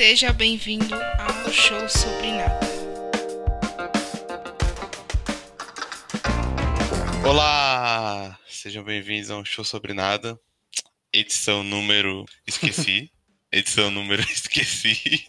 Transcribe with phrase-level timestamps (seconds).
[0.00, 2.60] Seja bem-vindo ao show sobre nada.
[7.22, 8.38] Olá!
[8.48, 10.40] Sejam bem-vindos a um show sobre nada.
[11.12, 12.24] Edição número.
[12.46, 13.12] Esqueci.
[13.52, 14.22] Edição número.
[14.22, 15.28] Esqueci.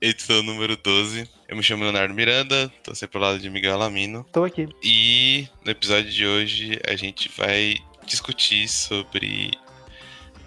[0.00, 1.30] Edição número 12.
[1.46, 4.26] Eu me chamo Leonardo Miranda, tô sempre ao lado de Miguel Alamino.
[4.32, 4.66] Tô aqui.
[4.82, 9.52] E no episódio de hoje a gente vai discutir sobre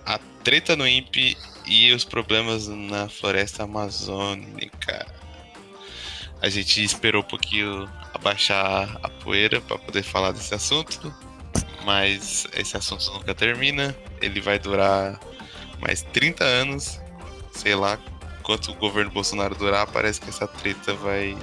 [0.05, 5.05] a treta no INPE e os problemas na floresta amazônica.
[6.41, 11.13] A gente esperou um pouquinho abaixar a poeira para poder falar desse assunto,
[11.83, 13.95] mas esse assunto nunca termina.
[14.21, 15.19] Ele vai durar
[15.81, 17.01] mais 30 anos,
[17.51, 17.99] sei lá
[18.43, 21.37] quanto o governo Bolsonaro durar, parece que essa treta vai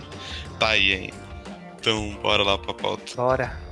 [0.59, 1.25] tá aí ainda.
[1.79, 3.15] Então, bora lá pra pauta.
[3.15, 3.64] Bora.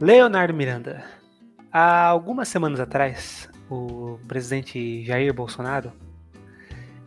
[0.00, 1.04] Leonardo Miranda.
[1.72, 5.92] Há algumas semanas atrás, o presidente Jair Bolsonaro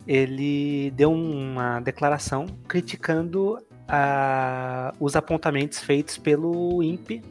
[0.06, 7.22] ele deu uma declaração criticando uh, os apontamentos feitos pelo INPE,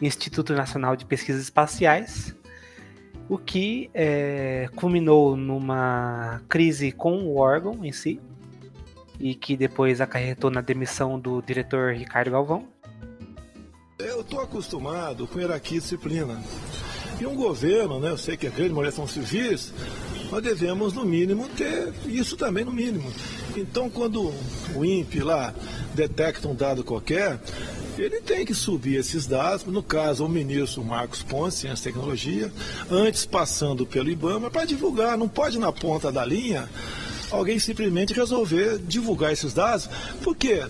[0.00, 2.34] Instituto Nacional de Pesquisas Espaciais,
[3.28, 8.20] o que é, culminou numa crise com o órgão em si,
[9.20, 12.71] e que depois acarretou na demissão do diretor Ricardo Galvão.
[14.04, 16.42] Eu estou acostumado com hierarquia e disciplina.
[17.20, 19.72] E um governo, né, eu sei que a grande maioria são civis,
[20.30, 23.12] nós devemos, no mínimo, ter isso também no mínimo.
[23.56, 24.32] Então, quando
[24.74, 25.54] o INPE lá
[25.94, 27.38] detecta um dado qualquer,
[27.96, 32.52] ele tem que subir esses dados, no caso, o ministro Marcos Ponce, Ciência e Tecnologia,
[32.90, 35.16] antes passando pelo IBAMA, para divulgar.
[35.16, 36.68] Não pode, na ponta da linha,
[37.30, 39.88] alguém simplesmente resolver divulgar esses dados,
[40.24, 40.66] porque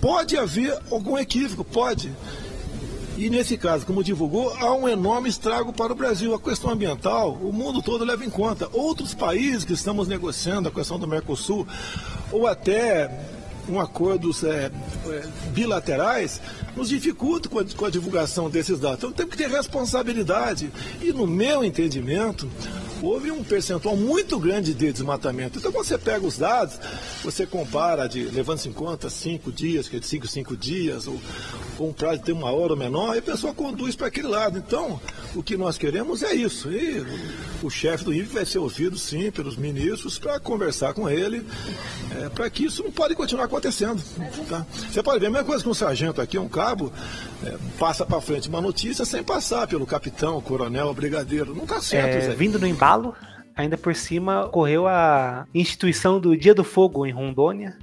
[0.00, 2.12] pode haver algum equívoco, pode.
[3.16, 6.34] E nesse caso, como divulgou, há um enorme estrago para o Brasil.
[6.34, 8.68] A questão ambiental, o mundo todo leva em conta.
[8.72, 11.66] Outros países que estamos negociando a questão do Mercosul,
[12.30, 13.10] ou até
[13.68, 14.70] um acordos é,
[15.06, 16.40] é, bilaterais,
[16.76, 18.98] nos dificulta com a, com a divulgação desses dados.
[18.98, 20.70] Então temos que ter responsabilidade.
[21.00, 22.48] E no meu entendimento,
[23.02, 25.58] houve um percentual muito grande de desmatamento.
[25.58, 26.78] Então, quando você pega os dados,
[27.22, 31.18] você compara, de, levando-se em conta cinco dias, que é de cinco, cinco dias, ou,
[31.78, 34.58] ou um prazo de uma hora menor, e a pessoa conduz para aquele lado.
[34.58, 35.00] Então,
[35.34, 36.70] o que nós queremos é isso.
[36.70, 37.04] E
[37.62, 41.46] o, chefe do INPE vai ser ouvido, sim, pelos ministros, para conversar com ele,
[42.20, 44.02] é, para que isso não pode continuar acontecendo.
[44.48, 44.64] Tá?
[44.90, 46.92] Você pode ver a mesma coisa que um sargento aqui, um cabo,
[47.44, 51.54] é, passa para frente uma notícia sem passar pelo capitão, coronel, brigadeiro.
[51.54, 52.34] Não está certo, É, Zé.
[52.34, 53.14] vindo no embalo,
[53.54, 57.76] ainda por cima ocorreu a instituição do Dia do Fogo em Rondônia,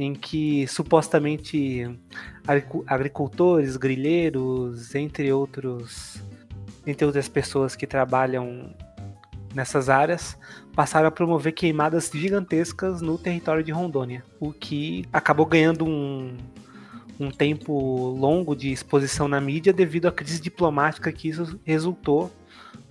[0.00, 1.86] em que supostamente
[2.46, 6.22] agricu- agricultores, grileiros, entre outros,
[6.86, 8.74] entre outras pessoas que trabalham
[9.54, 10.38] nessas áreas,
[10.74, 16.34] passaram a promover queimadas gigantescas no território de Rondônia, o que acabou ganhando um,
[17.18, 22.32] um tempo longo de exposição na mídia devido à crise diplomática que isso resultou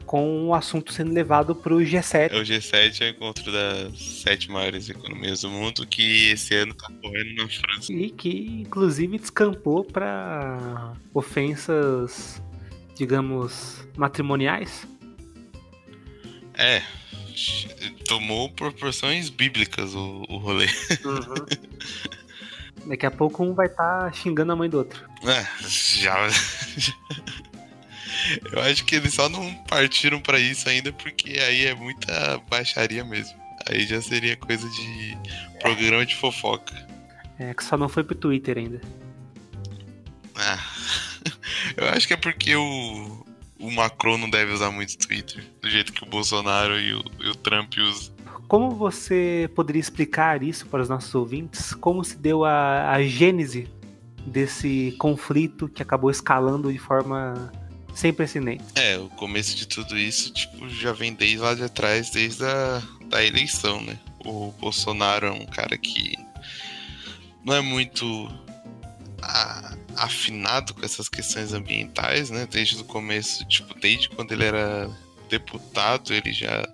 [0.09, 2.31] com o assunto sendo levado para o G7.
[2.31, 6.73] É o G7 é o encontro das sete maiores economias do mundo, que esse ano
[6.73, 7.93] tá correndo na França.
[7.93, 12.41] E que inclusive descampou para ofensas,
[12.95, 14.87] digamos, matrimoniais.
[16.55, 16.81] É,
[18.07, 20.65] tomou proporções bíblicas o, o rolê.
[22.87, 25.07] Daqui a pouco um vai estar xingando a mãe do outro.
[25.23, 26.15] É, já.
[28.51, 33.03] Eu acho que eles só não partiram pra isso ainda porque aí é muita baixaria
[33.03, 33.37] mesmo.
[33.69, 35.17] Aí já seria coisa de
[35.59, 36.73] programa de fofoca.
[37.37, 38.81] É, que só não foi pro Twitter ainda.
[40.35, 40.59] Ah,
[41.75, 43.25] eu acho que é porque o,
[43.59, 47.29] o Macron não deve usar muito Twitter, do jeito que o Bolsonaro e o, e
[47.29, 48.13] o Trump usam.
[48.47, 51.73] Como você poderia explicar isso para os nossos ouvintes?
[51.73, 53.69] Como se deu a, a gênese
[54.25, 57.51] desse conflito que acabou escalando de forma
[57.99, 58.65] sem precedentes?
[58.75, 62.81] É, o começo de tudo isso, tipo, já vem desde lá de atrás, desde a
[63.07, 63.97] da eleição, né?
[64.23, 66.15] O Bolsonaro é um cara que
[67.43, 68.05] não é muito
[69.21, 72.47] a- afinado com essas questões ambientais, né?
[72.49, 74.89] Desde o começo, tipo, desde quando ele era
[75.29, 76.67] deputado, ele já,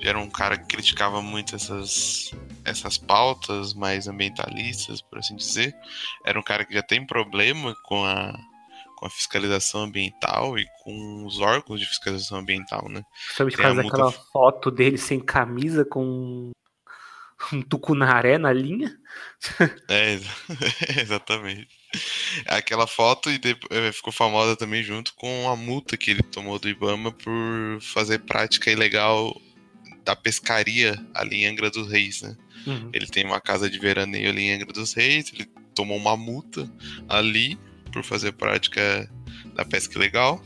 [0.00, 2.30] já era um cara que criticava muito essas,
[2.64, 5.74] essas pautas mais ambientalistas, por assim dizer.
[6.24, 8.36] Era um cara que já tem problema com a,
[9.02, 13.02] com a fiscalização ambiental e com os órgãos de fiscalização ambiental, né?
[13.34, 16.52] Sabe por causa multa- daquela foto dele sem camisa com
[17.52, 18.96] um tucunaré na linha.
[19.88, 20.20] É,
[21.02, 21.66] exatamente.
[22.46, 26.68] Aquela foto e depois, ficou famosa também junto com a multa que ele tomou do
[26.68, 29.36] Ibama por fazer prática ilegal
[30.04, 32.36] da pescaria ali em Angra dos Reis, né?
[32.68, 32.88] Uhum.
[32.92, 36.72] Ele tem uma casa de veraneio ali em Angra dos Reis, ele tomou uma multa
[37.08, 37.58] ali
[37.92, 39.08] por fazer prática
[39.54, 40.42] da pesca ilegal.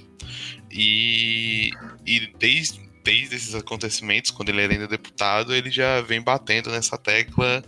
[0.70, 1.70] E,
[2.04, 6.98] e desde, desde esses acontecimentos, quando ele era ainda deputado, ele já vem batendo nessa
[6.98, 7.64] tecla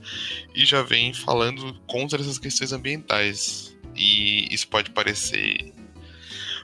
[0.55, 3.77] e já vem falando contra essas questões ambientais.
[3.97, 5.73] E isso pode parecer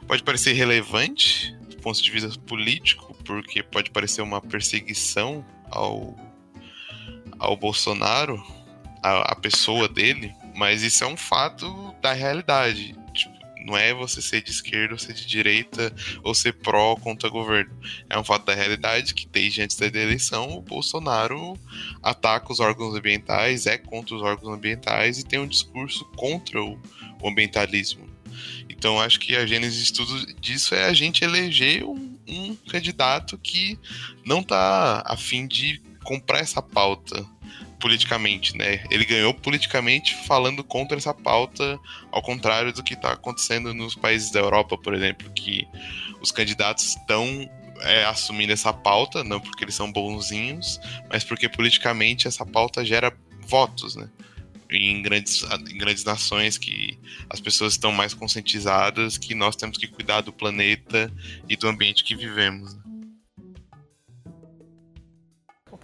[0.06, 6.14] pode parecer relevante do ponto de vista político, porque pode parecer uma perseguição ao,
[7.38, 8.42] ao Bolsonaro,
[9.02, 12.94] a, a pessoa dele, mas isso é um fato da realidade.
[13.64, 17.30] Não é você ser de esquerda ou ser de direita ou ser pró ou contra
[17.30, 17.74] governo.
[18.10, 21.58] É um fato da realidade que desde antes da eleição o Bolsonaro
[22.02, 26.78] ataca os órgãos ambientais, é contra os órgãos ambientais e tem um discurso contra o,
[27.22, 28.06] o ambientalismo.
[28.68, 33.38] Então acho que a gênese de tudo disso é a gente eleger um, um candidato
[33.38, 33.78] que
[34.26, 37.24] não está afim de comprar essa pauta
[37.84, 38.82] politicamente, né?
[38.90, 41.78] Ele ganhou politicamente falando contra essa pauta,
[42.10, 45.68] ao contrário do que está acontecendo nos países da Europa, por exemplo, que
[46.18, 47.46] os candidatos estão
[47.82, 53.14] é, assumindo essa pauta, não porque eles são bonzinhos, mas porque politicamente essa pauta gera
[53.42, 54.08] votos, né?
[54.70, 56.98] Em grandes, em grandes nações que
[57.28, 61.12] as pessoas estão mais conscientizadas que nós temos que cuidar do planeta
[61.46, 62.74] e do ambiente que vivemos.
[62.74, 62.83] Né?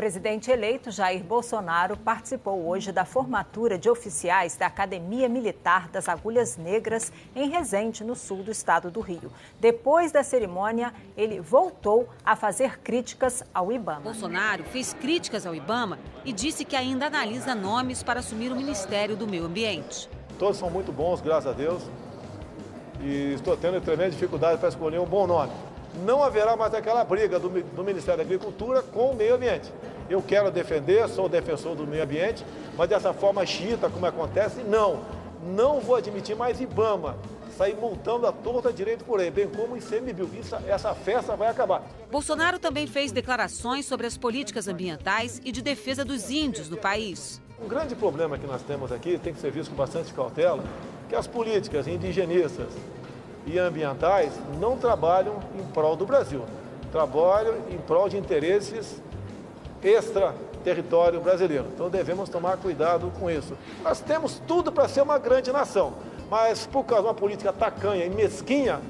[0.00, 6.56] Presidente eleito Jair Bolsonaro participou hoje da formatura de oficiais da Academia Militar das Agulhas
[6.56, 9.30] Negras em Resende, no sul do estado do Rio.
[9.60, 14.00] Depois da cerimônia, ele voltou a fazer críticas ao Ibama.
[14.00, 19.14] Bolsonaro fez críticas ao Ibama e disse que ainda analisa nomes para assumir o Ministério
[19.18, 20.08] do Meio Ambiente.
[20.38, 21.82] Todos são muito bons, graças a Deus.
[23.02, 25.52] E estou tendo tremenda dificuldade para escolher um bom nome
[26.04, 29.72] não haverá mais aquela briga do, do, Ministério da Agricultura com o meio ambiente.
[30.08, 32.44] Eu quero defender, sou defensor do meio ambiente,
[32.76, 35.00] mas dessa forma xiita, como acontece, não.
[35.42, 37.16] Não vou admitir mais Ibama
[37.60, 40.30] sair montando a torta direito por aí, bem como ICMBio.
[40.40, 41.82] Isso, essa festa vai acabar.
[42.10, 47.38] Bolsonaro também fez declarações sobre as políticas ambientais e de defesa dos índios no país.
[47.62, 50.64] Um grande problema que nós temos aqui, tem que ser visto com bastante cautela,
[51.06, 52.68] que as políticas indigenistas,
[53.46, 56.44] e ambientais não trabalham em prol do Brasil,
[56.92, 59.00] trabalham em prol de interesses
[59.82, 61.66] extra-território brasileiro.
[61.74, 63.54] Então devemos tomar cuidado com isso.
[63.82, 65.94] Nós temos tudo para ser uma grande nação,
[66.30, 68.80] mas por causa de uma política tacanha e mesquinha,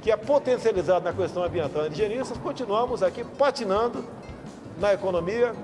[0.00, 4.04] que é potencializada na questão ambiental e higienistas, continuamos aqui patinando
[4.78, 5.54] na economia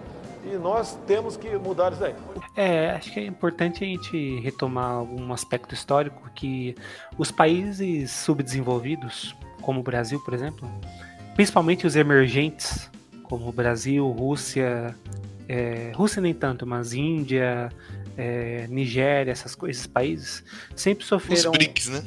[0.44, 2.14] e nós temos que mudar isso aí.
[2.56, 6.74] É, acho que é importante a gente retomar algum aspecto histórico que
[7.16, 10.68] os países subdesenvolvidos, como o Brasil, por exemplo,
[11.34, 12.90] principalmente os emergentes,
[13.22, 14.94] como o Brasil, Rússia,
[15.48, 17.68] é, Rússia nem tanto, mas Índia,
[18.16, 20.44] é, Nigéria, essas esses países,
[20.74, 21.50] sempre sofreram.
[21.50, 22.04] Os BRICS, né?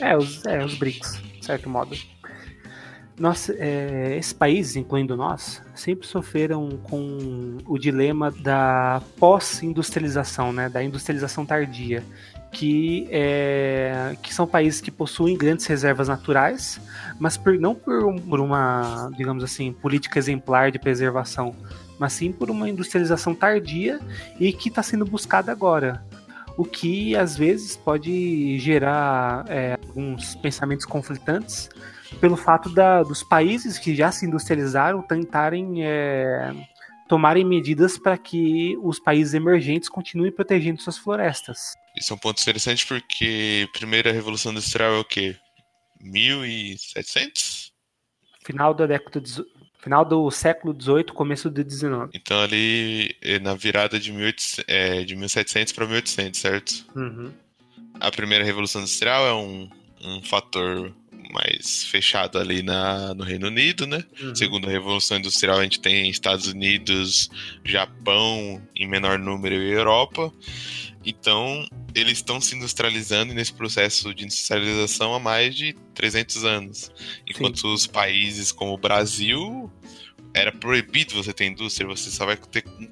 [0.00, 1.96] É, os, é, os BRICS, de certo modo
[3.18, 10.82] nós, é, esses países, incluindo nós, sempre sofreram com o dilema da pós-industrialização, né, da
[10.82, 12.02] industrialização tardia,
[12.52, 16.80] que, é, que são países que possuem grandes reservas naturais,
[17.18, 21.54] mas por, não por, por uma, digamos assim, política exemplar de preservação,
[21.98, 24.00] mas sim por uma industrialização tardia
[24.40, 26.02] e que está sendo buscada agora
[26.58, 31.70] o que às vezes pode gerar é, alguns pensamentos conflitantes
[32.20, 36.52] pelo fato da, dos países que já se industrializaram tentarem é,
[37.08, 41.74] tomarem medidas para que os países emergentes continuem protegendo suas florestas.
[41.96, 45.36] Isso é um ponto interessante porque primeira revolução industrial é o quê?
[46.00, 47.72] 1700?
[48.44, 49.20] Final da década
[49.88, 52.10] final do século XVIII, começo do XIX.
[52.12, 56.86] Então ali eh, na virada de, 1800, é, de 1700 para 1800, certo?
[56.94, 57.32] Uhum.
[57.98, 59.70] A primeira revolução industrial é um,
[60.04, 60.92] um fator
[61.32, 64.04] mais fechado ali na, no Reino Unido, né?
[64.20, 64.34] Uhum.
[64.34, 67.30] Segundo a Revolução Industrial, a gente tem Estados Unidos,
[67.64, 70.32] Japão em menor número e Europa.
[71.04, 76.90] Então, eles estão se industrializando nesse processo de industrialização há mais de 300 anos.
[77.26, 77.72] Enquanto Sim.
[77.72, 79.70] os países como o Brasil
[80.38, 82.88] era proibido você ter indústria, você só vai ter um,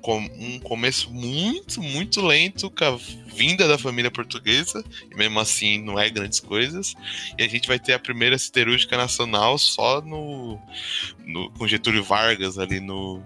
[0.57, 2.97] um começo muito, muito lento com a
[3.35, 6.95] vinda da família portuguesa, e mesmo assim não é grandes coisas,
[7.39, 10.61] e a gente vai ter a primeira siderúrgica nacional só no,
[11.25, 13.23] no com Getúlio Vargas ali no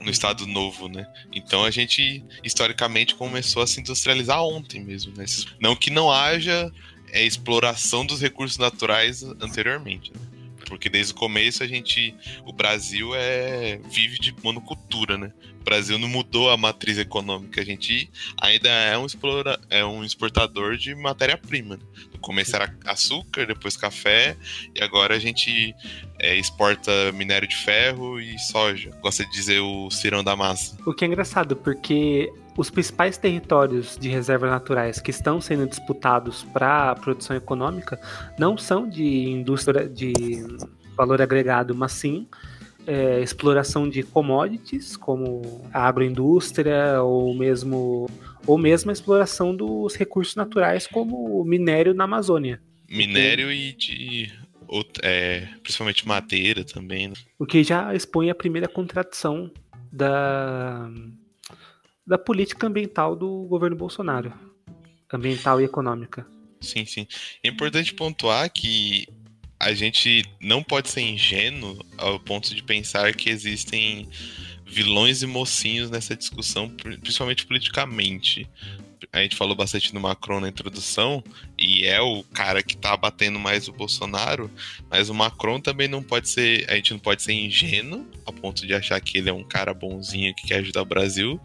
[0.00, 1.06] no estado novo, né?
[1.32, 5.24] Então a gente historicamente começou a se industrializar ontem mesmo, né?
[5.58, 6.70] Não que não haja
[7.10, 10.33] é, exploração dos recursos naturais anteriormente, né?
[10.74, 12.14] Porque desde o começo a gente,
[12.44, 15.32] o Brasil é vive de monocultura, né?
[15.60, 20.04] O Brasil não mudou a matriz econômica, a gente ainda é um, explora, é um
[20.04, 21.76] exportador de matéria-prima.
[21.76, 21.82] Né?
[22.12, 24.36] No começo era açúcar, depois café,
[24.74, 25.74] e agora a gente
[26.18, 28.90] é, exporta minério de ferro e soja.
[29.00, 30.76] Gosta de dizer o cirão da massa.
[30.84, 36.44] O que é engraçado, porque os principais territórios de reservas naturais que estão sendo disputados
[36.44, 38.00] para a produção econômica
[38.38, 40.12] não são de indústria de
[40.96, 42.26] valor agregado, mas sim
[42.86, 48.08] é, exploração de commodities, como a agroindústria ou mesmo
[48.46, 52.60] ou mesmo a exploração dos recursos naturais, como o minério na Amazônia.
[52.88, 54.32] Minério e de
[55.02, 57.08] é, principalmente madeira também.
[57.08, 57.14] Né?
[57.38, 59.50] O que já expõe a primeira contradição
[59.90, 60.90] da
[62.06, 64.32] da política ambiental do governo Bolsonaro.
[65.12, 66.26] Ambiental e econômica.
[66.60, 67.06] Sim, sim.
[67.42, 69.06] É importante pontuar que
[69.60, 74.08] a gente não pode ser ingênuo ao ponto de pensar que existem
[74.66, 78.48] vilões e mocinhos nessa discussão, principalmente politicamente
[79.12, 81.22] a gente falou bastante do Macron na introdução,
[81.58, 84.50] e é o cara que tá batendo mais o Bolsonaro,
[84.90, 88.66] mas o Macron também não pode ser, a gente não pode ser ingênuo a ponto
[88.66, 91.40] de achar que ele é um cara bonzinho que quer ajudar o Brasil,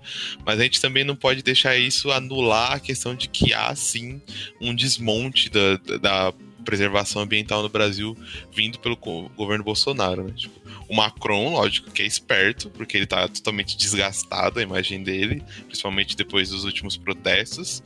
[0.45, 4.21] mas a gente também não pode deixar isso anular a questão de que há sim
[4.61, 8.15] um desmonte da, da preservação ambiental no Brasil
[8.53, 10.33] vindo pelo governo Bolsonaro, né?
[10.35, 10.58] Tipo,
[10.89, 16.17] o Macron, lógico, que é esperto, porque ele tá totalmente desgastado a imagem dele, principalmente
[16.17, 17.84] depois dos últimos protestos,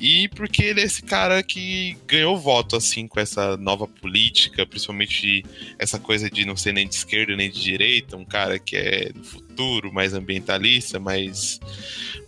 [0.00, 5.44] e porque ele é esse cara que ganhou voto, assim, com essa nova política, principalmente
[5.76, 9.10] essa coisa de não ser nem de esquerda nem de direita, um cara que é
[9.12, 11.58] do futuro, mais ambientalista, mais,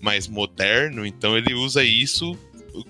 [0.01, 2.37] mais moderno, então ele usa isso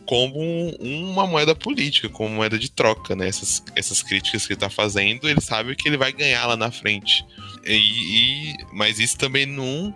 [0.07, 0.39] como
[0.79, 3.29] uma moeda política, como moeda de troca, né?
[3.29, 6.71] Essas, essas críticas que ele está fazendo, ele sabe que ele vai ganhar lá na
[6.71, 7.25] frente.
[7.65, 9.95] E, e, mas isso também não,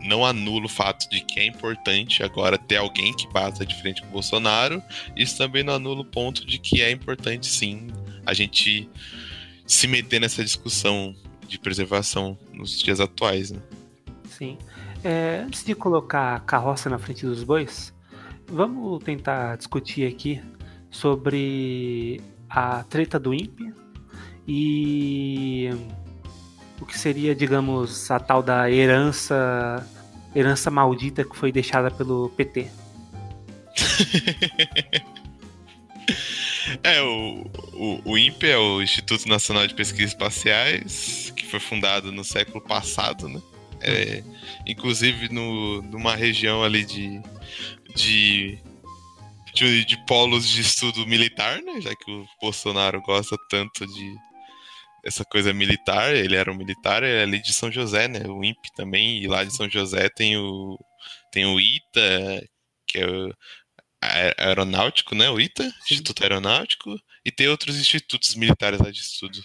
[0.00, 4.02] não anula o fato de que é importante agora ter alguém que bata de frente
[4.02, 4.82] com o Bolsonaro.
[5.16, 7.88] Isso também não anula o ponto de que é importante sim
[8.24, 8.88] a gente
[9.66, 11.14] se meter nessa discussão
[11.46, 13.50] de preservação nos dias atuais.
[13.50, 13.60] Né?
[14.28, 14.58] Sim.
[15.02, 17.94] É, antes de colocar a carroça na frente dos bois,
[18.50, 20.40] Vamos tentar discutir aqui
[20.90, 23.74] sobre a treta do INPE
[24.46, 25.68] e
[26.80, 29.86] o que seria, digamos, a tal da herança
[30.34, 32.68] herança maldita que foi deixada pelo PT.
[36.82, 42.10] é, o, o, o INPE é o Instituto Nacional de Pesquisas Espaciais, que foi fundado
[42.12, 43.42] no século passado, né?
[43.80, 44.24] É,
[44.66, 47.22] inclusive no, numa região ali de
[47.94, 48.58] de,
[49.54, 51.80] de, de polos de estudo militar, né?
[51.80, 54.14] Já que o Bolsonaro gosta tanto de
[55.04, 58.20] essa coisa militar, ele era um militar, ele é ali de São José, né?
[58.26, 60.78] O INPE também, e lá de São José tem o
[61.30, 62.48] tem o ITA,
[62.86, 63.32] que é o
[64.00, 65.28] aeronáutico, né?
[65.30, 69.38] O ITA, Instituto Aeronáutico, e tem outros institutos militares lá de estudo.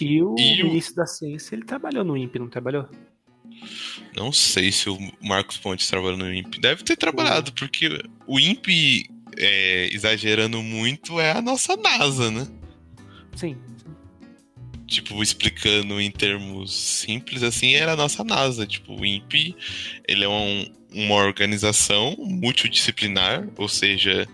[0.00, 0.96] E o e ministro o...
[0.96, 2.88] da Ciência, ele trabalhou no INPE, não trabalhou?
[4.16, 6.60] Não sei se o Marcos Pontes trabalhou no INPE.
[6.60, 12.46] Deve ter trabalhado, porque o INPE, é, exagerando muito, é a nossa NASA, né?
[13.36, 13.56] Sim.
[14.86, 18.66] Tipo, explicando em termos simples, assim, era a nossa NASA.
[18.66, 19.56] Tipo, o INPE,
[20.06, 24.28] ele é um, uma organização multidisciplinar, ou seja,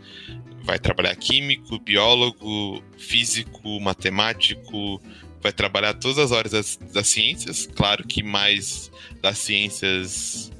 [0.62, 5.00] vai trabalhar químico, biólogo, físico, matemático,
[5.40, 8.90] vai trabalhar todas as horas das, das ciências, claro que mais
[9.22, 10.50] das ciências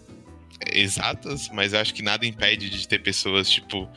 [0.73, 3.89] exatas, mas eu acho que nada impede de ter pessoas, tipo,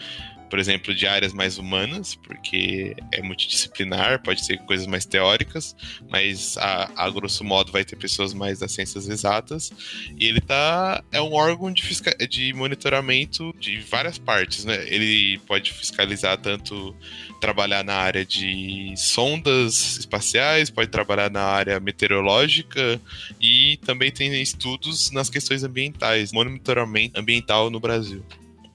[0.51, 5.73] por exemplo, de áreas mais humanas, porque é multidisciplinar, pode ser coisas mais teóricas,
[6.09, 9.71] mas a, a grosso modo vai ter pessoas mais das ciências exatas.
[10.19, 14.85] E ele tá é um órgão de, fisca, de monitoramento de várias partes, né?
[14.89, 16.93] Ele pode fiscalizar tanto
[17.39, 22.99] trabalhar na área de sondas espaciais, pode trabalhar na área meteorológica
[23.39, 28.21] e também tem estudos nas questões ambientais, monitoramento ambiental no Brasil.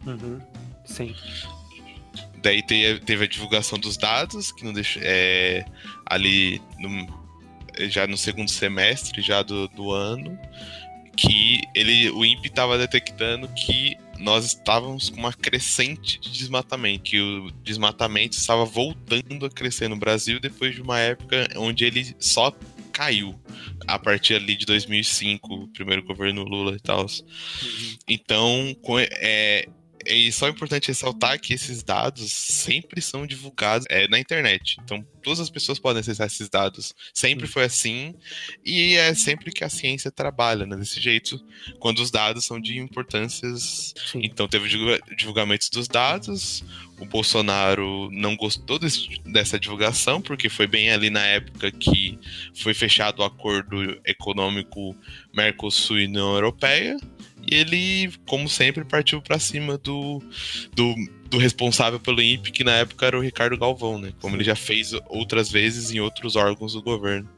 [0.07, 0.41] Uhum.
[0.87, 1.15] Sim
[2.47, 5.65] daí teve a divulgação dos dados, que não deixa, é,
[6.07, 7.27] ali no,
[7.89, 10.39] já no segundo semestre já do, do ano,
[11.17, 17.21] que ele, o INPE estava detectando que nós estávamos com uma crescente de desmatamento, que
[17.21, 22.55] o desmatamento estava voltando a crescer no Brasil depois de uma época onde ele só
[22.93, 23.35] caiu
[23.89, 27.03] a partir ali de 2005, primeiro governo Lula e tal.
[27.03, 27.97] Uhum.
[28.09, 28.77] Então,
[29.21, 29.69] é,
[30.09, 34.77] e só é importante ressaltar que esses dados sempre são divulgados é, na internet.
[34.83, 36.95] Então, todas as pessoas podem acessar esses dados.
[37.13, 38.15] Sempre foi assim.
[38.65, 41.41] E é sempre que a ciência trabalha né, desse jeito,
[41.79, 43.95] quando os dados são de importâncias.
[44.11, 44.21] Sim.
[44.23, 44.69] Então, teve
[45.17, 46.65] divulgamentos dos dados.
[46.99, 52.19] O Bolsonaro não gostou desse, dessa divulgação, porque foi bem ali na época que
[52.55, 54.97] foi fechado o acordo econômico
[55.35, 56.97] Mercosul e União Europeia.
[57.51, 60.23] E ele, como sempre, partiu para cima do,
[60.75, 60.95] do,
[61.31, 64.13] do, responsável pelo INPE, que na época era o Ricardo Galvão, né?
[64.21, 67.29] Como ele já fez outras vezes em outros órgãos do governo.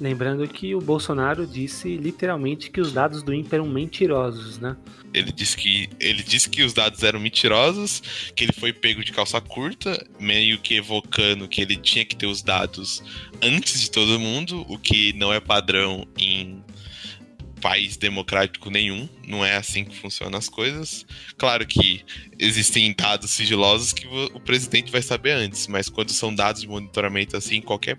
[0.00, 4.76] Lembrando que o Bolsonaro disse literalmente que os dados do INPE eram mentirosos, né?
[5.12, 8.00] Ele disse que ele disse que os dados eram mentirosos,
[8.34, 12.26] que ele foi pego de calça curta, meio que evocando que ele tinha que ter
[12.26, 13.02] os dados
[13.42, 16.62] antes de todo mundo, o que não é padrão em
[17.60, 21.06] país democrático nenhum, não é assim que funcionam as coisas.
[21.36, 22.04] Claro que
[22.38, 27.36] existem dados sigilosos que o presidente vai saber antes, mas quando são dados de monitoramento
[27.36, 27.96] assim, em qualquer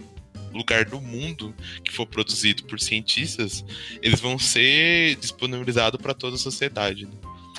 [0.53, 3.63] lugar do mundo que for produzido por cientistas,
[4.01, 7.06] eles vão ser disponibilizados para toda a sociedade.
[7.06, 7.12] Né?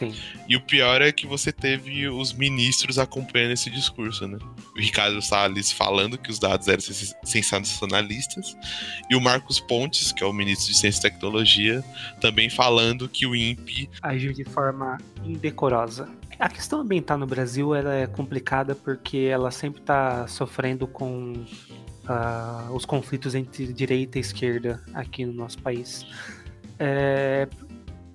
[0.02, 0.14] Sim.
[0.48, 4.38] E o pior é que você teve os ministros acompanhando esse discurso, né?
[4.76, 6.80] O Ricardo Salles falando que os dados eram
[7.24, 8.56] sensacionalistas
[9.08, 11.84] e o Marcos Pontes, que é o ministro de Ciência e Tecnologia,
[12.20, 16.08] também falando que o INPE agiu de forma indecorosa.
[16.38, 22.72] A questão ambiental no Brasil ela é complicada porque ela sempre está sofrendo com uh,
[22.72, 26.04] os conflitos entre direita e esquerda aqui no nosso país.
[26.76, 27.46] É,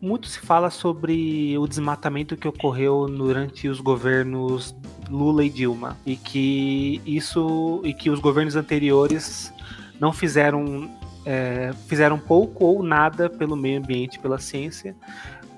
[0.01, 4.75] muito se fala sobre o desmatamento que ocorreu durante os governos
[5.09, 9.51] Lula e Dilma e que isso e que os governos anteriores
[9.99, 10.89] não fizeram
[11.25, 14.95] é, fizeram pouco ou nada pelo meio ambiente, pela ciência,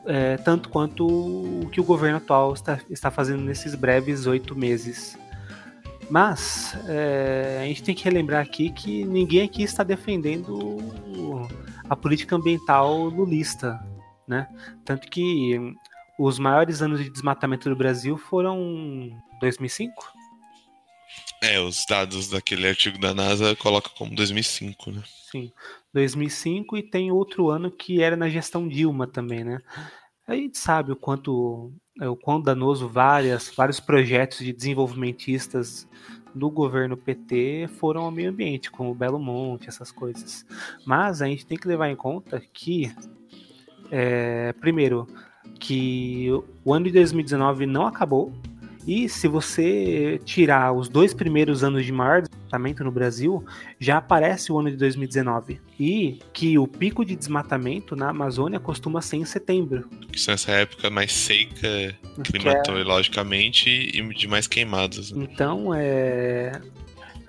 [0.06, 5.18] é, tanto quanto o que o governo atual está, está fazendo nesses breves oito meses.
[6.10, 10.80] Mas é, a gente tem que relembrar aqui que ninguém aqui está defendendo
[11.88, 13.80] a política ambiental lulista
[14.30, 14.48] né?
[14.86, 15.60] Tanto que
[16.18, 19.10] os maiores anos de desmatamento do Brasil foram
[19.42, 19.92] 2005?
[21.42, 25.02] É, os dados daquele artigo da NASA colocam como 2005, né?
[25.32, 25.52] Sim,
[25.94, 29.60] 2005 e tem outro ano que era na gestão Dilma também, né?
[30.28, 35.88] A gente sabe o quanto é, o quão danoso várias, vários projetos de desenvolvimentistas
[36.36, 40.46] do governo PT foram ao meio ambiente, como o Belo Monte, essas coisas.
[40.86, 42.94] Mas a gente tem que levar em conta que
[43.92, 45.08] é, primeiro,
[45.60, 46.30] que
[46.64, 48.34] o ano de 2019 não acabou.
[48.88, 53.46] E se você tirar os dois primeiros anos de maior desmatamento no Brasil,
[53.78, 55.62] já aparece o ano de 2019.
[55.80, 59.88] E que o pico de desmatamento na Amazônia costuma ser em setembro.
[60.12, 63.98] Isso nessa época mais seca climatologicamente é...
[63.98, 65.12] e de mais queimadas.
[65.12, 65.28] Né?
[65.30, 66.60] Então, é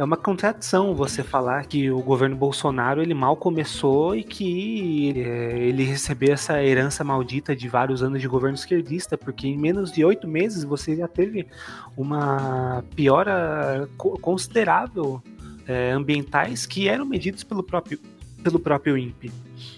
[0.00, 5.58] é uma contradição você falar que o governo Bolsonaro ele mal começou e que é,
[5.58, 10.02] ele recebeu essa herança maldita de vários anos de governo esquerdista, porque em menos de
[10.02, 11.46] oito meses você já teve
[11.94, 15.22] uma piora considerável
[15.68, 17.98] é, ambientais que eram medidos pelo próprio
[18.40, 19.30] pelo próprio INPE.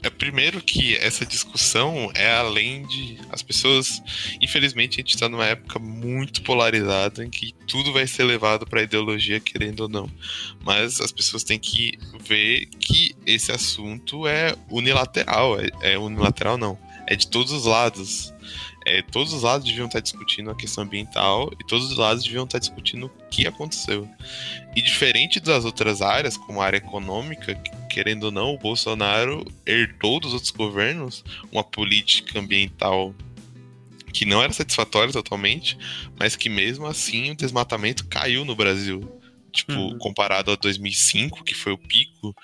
[0.03, 4.03] É primeiro que essa discussão é além de as pessoas,
[4.40, 8.83] infelizmente a gente está numa época muito polarizada em que tudo vai ser levado para
[8.83, 10.11] ideologia querendo ou não.
[10.64, 16.79] Mas as pessoas têm que ver que esse assunto é unilateral, é, é unilateral não,
[17.07, 18.32] é de todos os lados
[18.85, 22.45] é, todos os lados deviam estar discutindo a questão ambiental e todos os lados deviam
[22.45, 24.09] estar discutindo o que aconteceu.
[24.75, 27.55] E diferente das outras áreas, como a área econômica,
[27.88, 33.14] querendo ou não, o Bolsonaro herdou dos outros governos uma política ambiental
[34.12, 35.79] que não era satisfatória totalmente,
[36.18, 39.01] mas que mesmo assim o desmatamento caiu no Brasil.
[39.51, 39.99] Tipo, uhum.
[39.99, 42.35] comparado a 2005, que foi o pico,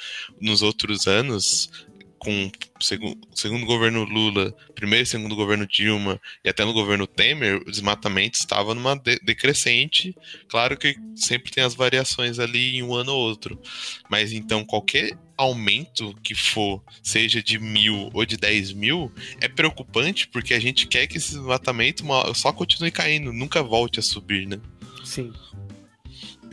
[0.40, 1.70] nos outros anos,
[2.18, 2.50] com
[2.80, 7.70] segundo, segundo governo Lula, primeiro e segundo governo Dilma e até no governo Temer, o
[7.70, 10.16] desmatamento estava numa de decrescente.
[10.48, 13.60] Claro que sempre tem as variações ali em um ano ou outro,
[14.08, 20.26] mas então qualquer aumento que for, seja de mil ou de dez mil, é preocupante
[20.26, 22.04] porque a gente quer que esse desmatamento
[22.34, 24.60] só continue caindo, nunca volte a subir, né?
[25.04, 25.32] Sim.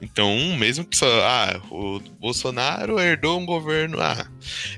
[0.02, 1.06] Então, mesmo que só.
[1.24, 4.00] Ah, o Bolsonaro herdou um governo.
[4.00, 4.28] Ah,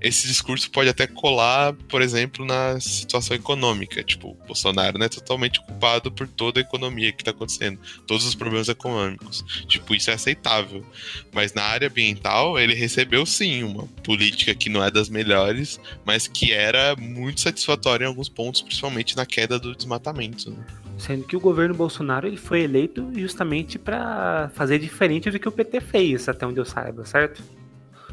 [0.01, 4.03] esse discurso pode até colar, por exemplo, na situação econômica.
[4.03, 8.25] Tipo, o Bolsonaro não é totalmente culpado por toda a economia que está acontecendo, todos
[8.25, 9.43] os problemas econômicos.
[9.67, 10.85] Tipo, isso é aceitável.
[11.31, 16.27] Mas na área ambiental, ele recebeu sim uma política que não é das melhores, mas
[16.27, 20.51] que era muito satisfatória em alguns pontos, principalmente na queda do desmatamento.
[20.51, 20.57] Né?
[20.97, 25.51] Sendo que o governo Bolsonaro ele foi eleito justamente para fazer diferente do que o
[25.51, 27.43] PT fez, até onde eu saiba, certo?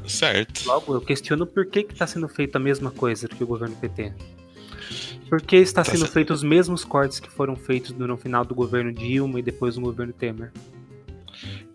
[0.06, 0.66] Certo.
[0.66, 3.74] Logo, eu questiono por que está sendo feita a mesma coisa do que o governo
[3.76, 4.12] PT.
[5.30, 8.54] Por que está tá sendo feitos os mesmos cortes que foram feitos no final do
[8.54, 10.52] governo Dilma e depois do governo Temer?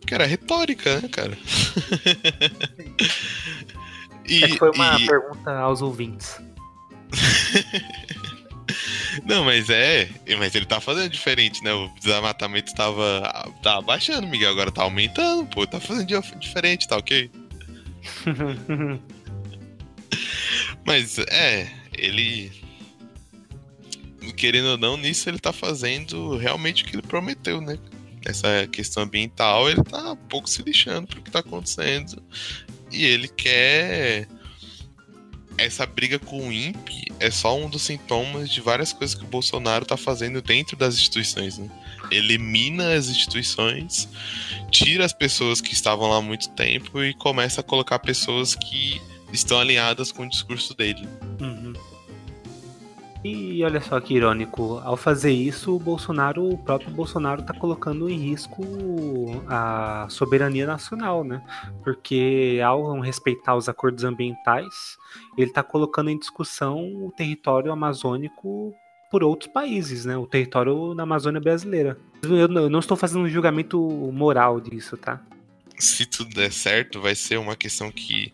[0.05, 1.37] Cara, é retórica, né, cara?
[4.27, 5.07] e, é foi uma e...
[5.07, 6.39] pergunta aos ouvintes.
[9.25, 10.09] Não, mas é.
[10.37, 11.73] Mas ele tá fazendo diferente, né?
[11.73, 14.51] O desmatamento tava, tava baixando, Miguel.
[14.51, 15.65] Agora tá aumentando, pô.
[15.65, 16.07] Tá fazendo
[16.39, 17.29] diferente, tá ok?
[20.85, 22.51] mas é, ele.
[24.35, 27.77] Querendo ou não, nisso ele tá fazendo realmente o que ele prometeu, né?
[28.25, 32.21] Essa questão ambiental, ele tá um pouco se lixando pro que tá acontecendo.
[32.91, 34.27] E ele quer
[35.59, 39.27] essa briga com o INPE é só um dos sintomas de várias coisas que o
[39.27, 41.57] Bolsonaro está fazendo dentro das instituições.
[41.57, 41.69] Né?
[42.09, 44.07] Elimina as instituições,
[44.71, 49.01] tira as pessoas que estavam lá há muito tempo e começa a colocar pessoas que
[49.33, 51.07] estão alinhadas com o discurso dele.
[51.39, 51.73] Uhum.
[53.23, 58.09] E olha só que irônico, ao fazer isso, o Bolsonaro, o próprio Bolsonaro está colocando
[58.09, 58.63] em risco
[59.47, 61.41] a soberania nacional, né?
[61.83, 64.97] Porque ao respeitar os acordos ambientais,
[65.37, 68.73] ele está colocando em discussão o território amazônico
[69.11, 70.15] por outros países, né?
[70.15, 71.97] O território da Amazônia brasileira.
[72.23, 73.79] Eu não estou fazendo um julgamento
[74.13, 75.21] moral disso, tá?
[75.77, 78.33] Se tudo der certo, vai ser uma questão que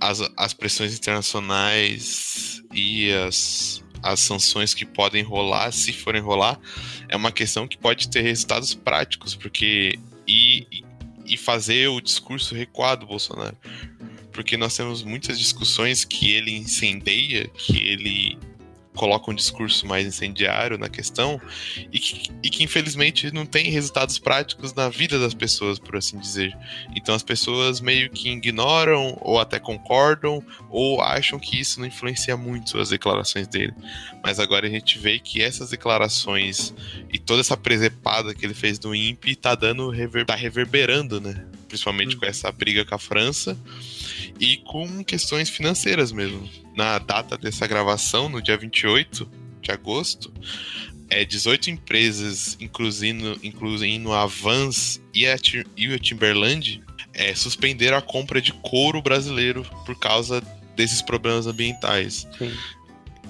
[0.00, 6.58] as, as pressões internacionais e as, as sanções que podem rolar, se forem rolar,
[7.08, 10.66] é uma questão que pode ter resultados práticos, porque e,
[11.24, 13.56] e fazer o discurso recuar do Bolsonaro.
[14.32, 18.38] Porque nós temos muitas discussões que ele incendeia, que ele
[18.98, 21.40] coloca um discurso mais incendiário na questão
[21.92, 26.18] e que, e que, infelizmente não tem resultados práticos na vida das pessoas, por assim
[26.18, 26.54] dizer.
[26.96, 32.36] Então as pessoas meio que ignoram ou até concordam ou acham que isso não influencia
[32.36, 33.72] muito as declarações dele.
[34.22, 36.74] Mas agora a gente vê que essas declarações
[37.12, 41.46] e toda essa presepada que ele fez do INPE tá dando rever, tá reverberando, né?
[41.68, 42.18] Principalmente hum.
[42.18, 43.56] com essa briga com a França
[44.38, 46.48] e com questões financeiras mesmo.
[46.74, 49.28] Na data dessa gravação, no dia 28
[49.60, 50.32] de agosto,
[51.10, 55.36] é 18 empresas, incluindo, incluindo a Vans e a,
[55.76, 56.82] e a Timberland,
[57.14, 60.40] é, suspenderam a compra de couro brasileiro por causa
[60.76, 62.28] desses problemas ambientais.
[62.38, 62.52] Sim.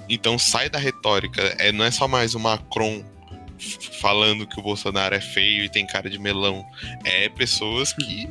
[0.07, 3.03] Então sai da retórica, é, não é só mais o Macron
[3.99, 6.65] falando que o Bolsonaro é feio e tem cara de melão.
[7.03, 8.29] É pessoas que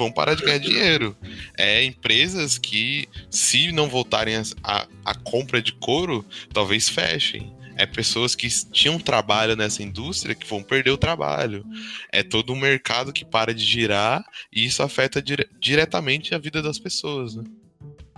[0.00, 1.16] vão parar de ganhar dinheiro.
[1.56, 7.54] É empresas que, se não voltarem a, a compra de couro, talvez fechem.
[7.76, 11.64] É pessoas que tinham trabalho nessa indústria que vão perder o trabalho.
[12.10, 16.60] É todo um mercado que para de girar e isso afeta dire diretamente a vida
[16.60, 17.34] das pessoas.
[17.34, 17.44] Né?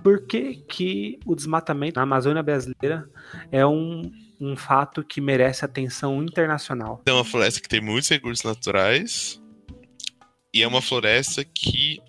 [0.02, 3.08] Por que, que o desmatamento na Amazônia brasileira
[3.52, 7.02] é um, um fato que merece atenção internacional?
[7.06, 9.41] É uma floresta que tem muitos recursos naturais,
[10.52, 12.00] e é uma floresta que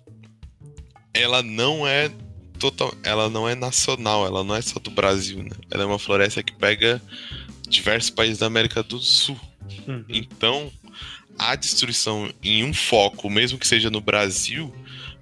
[1.12, 2.10] ela não é
[2.58, 5.50] total, ela não é nacional, ela não é só do Brasil, né?
[5.70, 7.00] Ela é uma floresta que pega
[7.68, 9.38] diversos países da América do Sul.
[9.86, 10.04] Uhum.
[10.08, 10.72] Então,
[11.38, 14.74] a destruição em um foco, mesmo que seja no Brasil,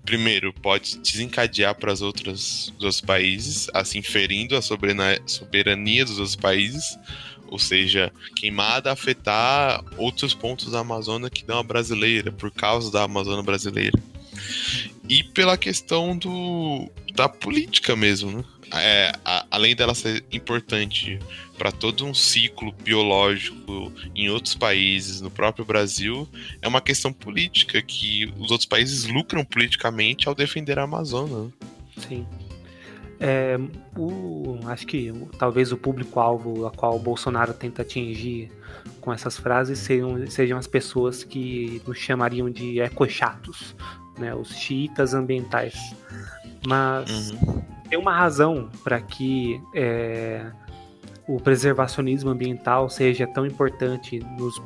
[0.04, 2.72] primeiro pode desencadear para os outros,
[3.04, 6.98] países, assim ferindo a soberania dos outros países
[7.52, 13.02] ou seja, queimada afetar outros pontos da Amazônia que não a brasileira, por causa da
[13.02, 14.00] Amazônia brasileira.
[15.06, 18.44] E pela questão do, da política mesmo, né?
[18.74, 21.18] É, a, além dela ser importante
[21.58, 26.26] para todo um ciclo biológico em outros países, no próprio Brasil,
[26.62, 31.36] é uma questão política que os outros países lucram politicamente ao defender a Amazônia.
[31.36, 31.50] Né?
[32.08, 32.26] Sim.
[33.24, 33.56] É,
[33.96, 38.50] o, acho que talvez o público-alvo a qual o Bolsonaro tenta atingir
[39.00, 43.76] com essas frases sejam, sejam as pessoas que nos chamariam de ecochatos,
[44.18, 45.94] né, os xiitas ambientais.
[46.66, 47.62] Mas uhum.
[47.88, 50.50] tem uma razão para que é,
[51.28, 54.60] o preservacionismo ambiental seja tão importante nos,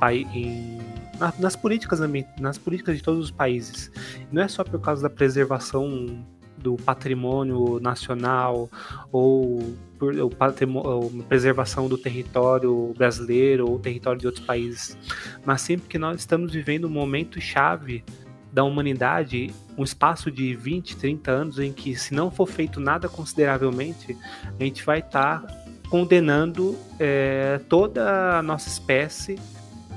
[1.21, 2.01] na, nas políticas
[2.41, 3.91] nas políticas de todos os países.
[4.33, 6.25] Não é só por causa da preservação
[6.59, 8.71] do patrimônio nacional
[9.13, 14.97] ou por o patrimônio, preservação do território brasileiro ou território de outros países,
[15.45, 18.05] mas sempre que nós estamos vivendo um momento chave
[18.53, 23.09] da humanidade, um espaço de 20, 30 anos em que se não for feito nada
[23.09, 24.17] consideravelmente,
[24.59, 29.39] a gente vai estar tá condenando é, toda a nossa espécie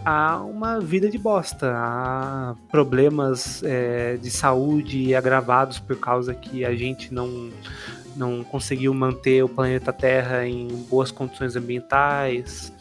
[0.06, 6.76] a uma vida de bosta, a problemas é, de saúde agravados por causa que a
[6.76, 7.50] gente não,
[8.16, 12.74] não conseguiu manter o planeta Terra em boas condições ambientais.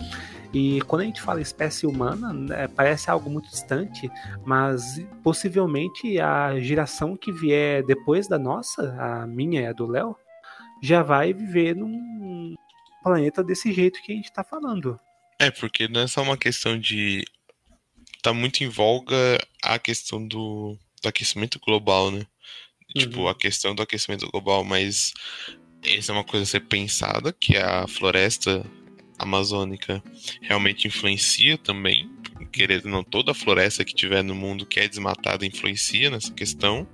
[0.53, 4.11] E quando a gente fala espécie humana, né, parece algo muito distante,
[4.45, 10.17] mas possivelmente a geração que vier depois da nossa, a minha e a do Léo,
[10.83, 12.55] já vai viver num
[13.03, 14.99] planeta desse jeito que a gente está falando.
[15.39, 17.25] É, porque não é só uma questão de.
[18.23, 22.27] Tá muito em voga a questão do, do aquecimento global, né?
[22.89, 23.11] Tipo, uhum.
[23.11, 25.13] Tipo, a questão do aquecimento global, mas
[25.85, 28.65] essa é uma coisa a ser pensada, que a floresta
[29.19, 30.03] amazônica
[30.41, 32.11] realmente influencia também.
[32.53, 36.89] Querendo não, toda a floresta que tiver no mundo que é desmatada influencia nessa questão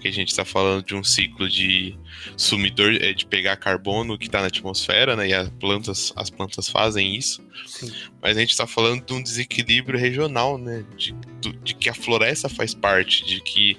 [0.00, 1.94] porque a gente está falando de um ciclo de
[2.34, 5.28] sumidor, é, de pegar carbono que está na atmosfera, né?
[5.28, 7.44] E as plantas, as plantas fazem isso.
[7.66, 7.92] Sim.
[8.22, 10.86] Mas a gente está falando de um desequilíbrio regional, né?
[10.96, 11.14] De,
[11.62, 13.76] de que a floresta faz parte, de que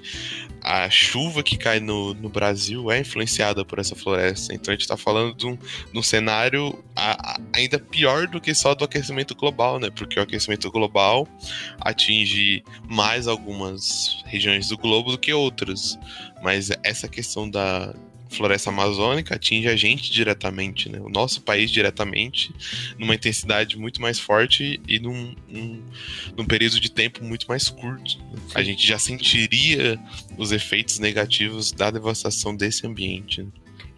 [0.62, 4.54] a chuva que cai no, no Brasil é influenciada por essa floresta.
[4.54, 8.40] Então a gente está falando de um, de um cenário a, a, ainda pior do
[8.40, 9.90] que só do aquecimento global, né?
[9.90, 11.26] Porque o aquecimento global
[11.80, 15.98] atinge mais algumas regiões do globo do que outras.
[16.42, 17.92] Mas essa questão da
[18.32, 21.00] floresta amazônica atinge a gente diretamente, né?
[21.00, 22.54] O nosso país diretamente,
[22.98, 25.82] numa intensidade muito mais forte e num, num,
[26.36, 28.18] num período de tempo muito mais curto.
[28.18, 28.38] Né?
[28.54, 29.98] A gente já sentiria
[30.36, 33.42] os efeitos negativos da devastação desse ambiente.
[33.42, 33.48] Né?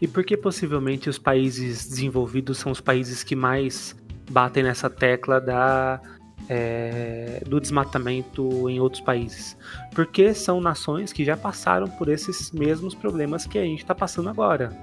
[0.00, 3.96] E por que possivelmente os países desenvolvidos são os países que mais
[4.30, 6.00] batem nessa tecla da
[6.48, 9.56] é, do desmatamento em outros países,
[9.94, 14.28] porque são nações que já passaram por esses mesmos problemas que a gente está passando
[14.28, 14.76] agora.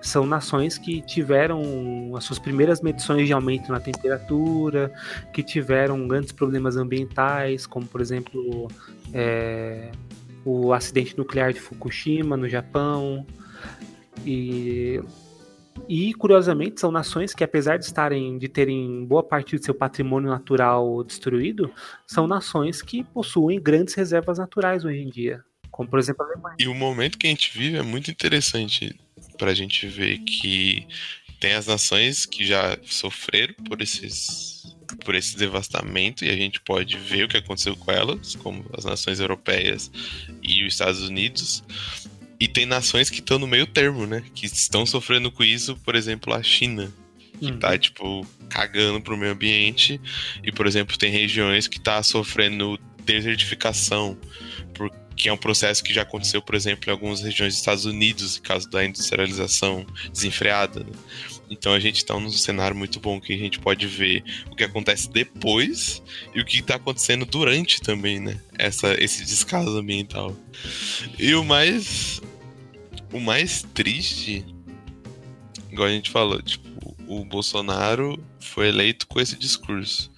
[0.00, 4.92] São nações que tiveram as suas primeiras medições de aumento na temperatura,
[5.32, 8.68] que tiveram grandes problemas ambientais, como por exemplo
[9.12, 9.90] é,
[10.44, 13.26] o acidente nuclear de Fukushima no Japão.
[14.24, 15.00] E
[15.88, 20.30] e, curiosamente, são nações que, apesar de estarem de terem boa parte do seu patrimônio
[20.30, 21.72] natural destruído,
[22.06, 25.44] são nações que possuem grandes reservas naturais hoje em dia.
[25.70, 26.56] Como, por exemplo, a Alemanha.
[26.58, 28.98] E o momento que a gente vive é muito interessante
[29.38, 30.86] para a gente ver que
[31.40, 34.60] tem as nações que já sofreram por esses
[35.04, 38.84] por esse devastamento e a gente pode ver o que aconteceu com elas, como as
[38.84, 39.90] nações europeias
[40.42, 41.62] e os Estados Unidos,
[42.40, 44.24] e tem nações que estão no meio termo, né?
[44.34, 46.90] Que estão sofrendo com isso, por exemplo, a China.
[47.38, 47.58] Que uhum.
[47.58, 50.00] tá, tipo, cagando pro meio ambiente.
[50.42, 54.16] E, por exemplo, tem regiões que tá sofrendo desertificação.
[55.14, 58.38] Que é um processo que já aconteceu, por exemplo, em algumas regiões dos Estados Unidos,
[58.38, 60.80] em caso da industrialização desenfreada.
[60.80, 60.92] Né?
[61.50, 64.64] Então a gente está num cenário muito bom que a gente pode ver o que
[64.64, 66.00] acontece depois
[66.34, 68.40] e o que está acontecendo durante também, né?
[68.56, 70.34] Essa, esse descaso ambiental.
[71.18, 72.22] E o mais
[73.12, 74.44] o mais triste,
[75.70, 80.10] igual a gente falou, tipo, o Bolsonaro foi eleito com esse discurso.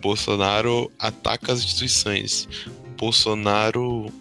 [0.00, 2.48] Bolsonaro ataca as instituições.
[2.96, 4.12] Bolsonaro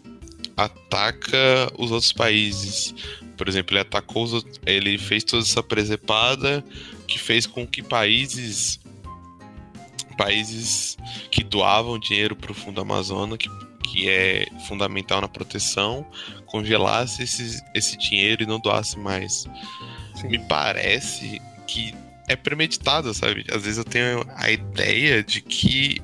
[0.56, 2.94] ataca os outros países.
[3.38, 6.64] Por exemplo, ele atacou os, ele fez toda essa presepada
[7.08, 8.80] que fez com que países
[10.18, 10.96] países
[11.32, 13.50] que doavam dinheiro para o Fundo Amazonas, que,
[13.84, 16.06] que é fundamental na proteção,
[16.54, 19.48] congelasse esse, esse dinheiro e não doasse mais.
[20.14, 20.28] Sim.
[20.28, 21.96] Me parece que
[22.28, 23.44] é premeditado, sabe?
[23.52, 26.00] Às vezes eu tenho a ideia de que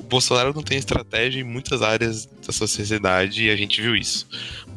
[0.00, 4.26] o Bolsonaro não tem estratégia em muitas áreas da sociedade e a gente viu isso.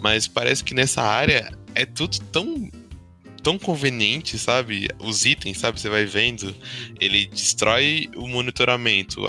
[0.02, 2.70] Mas parece que nessa área é tudo tão
[3.42, 4.88] tão conveniente, sabe?
[5.00, 5.80] Os itens, sabe?
[5.80, 6.56] Você vai vendo,
[7.00, 9.26] ele destrói o monitoramento,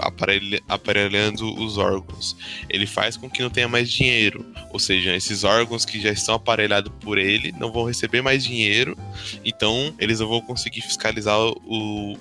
[0.68, 2.36] aparelhando os órgãos.
[2.68, 6.34] Ele faz com que não tenha mais dinheiro, ou seja, esses órgãos que já estão
[6.34, 8.96] aparelhados por ele não vão receber mais dinheiro,
[9.44, 12.18] então eles não vão conseguir fiscalizar o,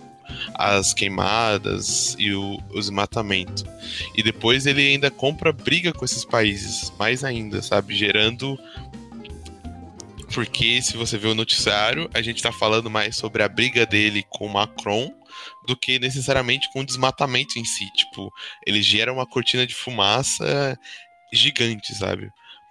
[0.54, 3.66] as queimadas e o, o desmatamento.
[4.16, 7.96] E depois ele ainda compra briga com esses países, mais ainda, sabe?
[7.96, 8.58] Gerando
[10.34, 14.24] porque se você vê o noticiário, a gente tá falando mais sobre a briga dele
[14.30, 15.14] com o Macron
[15.68, 17.86] do que necessariamente com o desmatamento em si.
[17.94, 18.32] Tipo,
[18.66, 20.78] ele gera uma cortina de fumaça
[21.34, 22.30] gigante, sabe?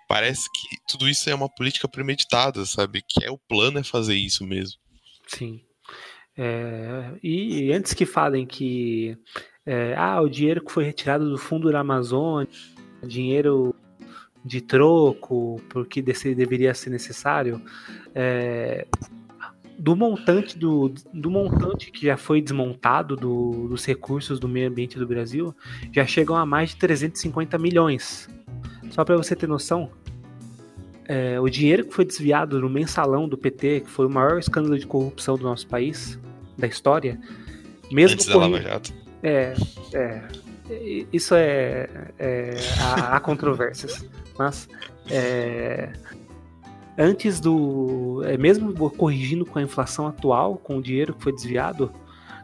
[0.09, 3.03] Parece que tudo isso é uma política premeditada, sabe?
[3.07, 4.79] Que é o plano é fazer isso mesmo.
[5.27, 5.61] Sim.
[6.37, 9.19] É, e antes que falem que
[9.67, 12.49] é, ah, o dinheiro que foi retirado do fundo da Amazônia,
[13.03, 13.75] dinheiro
[14.45, 17.61] de troco, porque desse deveria ser necessário,
[18.15, 18.87] é,
[19.79, 24.99] do montante do, do montante que já foi desmontado do, dos recursos do meio ambiente
[24.99, 25.55] do Brasil,
[25.93, 28.29] já chegam a mais de 350 milhões.
[28.91, 29.91] Só para você ter noção,
[31.07, 34.77] é, o dinheiro que foi desviado no mensalão do PT, que foi o maior escândalo
[34.77, 36.19] de corrupção do nosso país,
[36.57, 37.19] da história,
[37.91, 38.93] mesmo Antes da Lava Jato.
[39.23, 39.55] É,
[39.95, 40.23] é,
[41.13, 44.05] isso é, é há, há controvérsias,
[44.39, 44.69] mas
[45.11, 45.93] é,
[46.97, 51.93] antes do, é, mesmo corrigindo com a inflação atual, com o dinheiro que foi desviado,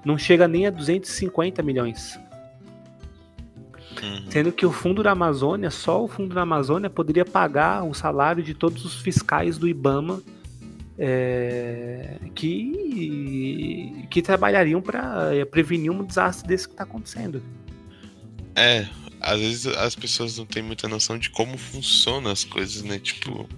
[0.05, 2.19] não chega nem a 250 milhões.
[4.03, 4.31] Uhum.
[4.31, 8.43] Sendo que o fundo da Amazônia, só o fundo da Amazônia poderia pagar o salário
[8.43, 10.21] de todos os fiscais do IBAMA
[10.99, 17.43] é, que, que trabalhariam para é, prevenir um desastre desse que está acontecendo.
[18.55, 18.87] É,
[19.25, 22.99] às vezes as pessoas não têm muita noção de como funcionam as coisas, né?
[22.99, 23.49] Tipo,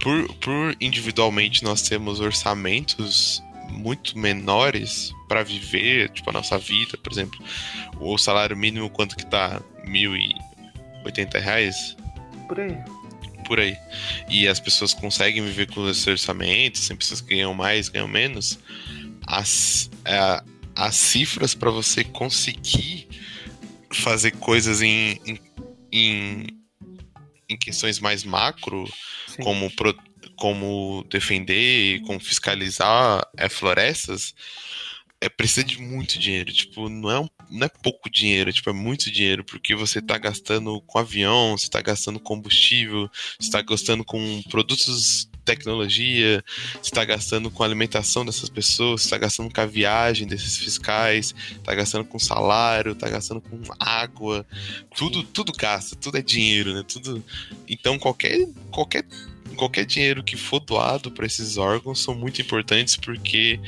[0.00, 7.12] por, por individualmente nós temos orçamentos muito menores para viver, tipo a nossa vida, por
[7.12, 7.38] exemplo,
[8.00, 9.62] o salário mínimo quanto que tá?
[9.84, 10.34] Mil e
[11.04, 11.96] oitenta reais?
[12.46, 12.76] Por aí
[13.48, 13.78] por aí.
[14.28, 18.58] E as pessoas conseguem viver com esse orçamento, sem pessoas que ganham mais, ganham menos.
[19.26, 20.42] As, é,
[20.76, 23.08] as cifras para você conseguir
[23.92, 25.40] fazer coisas em, em,
[25.92, 26.46] em,
[27.48, 28.84] em questões mais macro,
[29.42, 29.96] como, pro,
[30.36, 34.34] como defender, como fiscalizar é, florestas,
[35.20, 36.52] é, precisa de muito dinheiro.
[36.52, 40.18] Tipo, não é, um, não é pouco dinheiro, tipo, é muito dinheiro, porque você tá
[40.18, 46.44] gastando com avião, você tá gastando combustível, você tá gastando com produtos tecnologia,
[46.82, 50.58] você tá gastando com a alimentação dessas pessoas, você tá gastando com a viagem desses
[50.58, 51.34] fiscais,
[51.64, 54.44] tá gastando com salário, tá gastando com água,
[54.94, 56.84] tudo, tudo gasta, tudo é dinheiro, né?
[56.86, 57.24] Tudo.
[57.66, 59.04] Então qualquer qualquer
[59.56, 63.58] qualquer dinheiro que for doado para esses órgãos são muito importantes porque